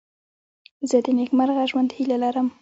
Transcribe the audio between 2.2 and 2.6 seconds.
لرم.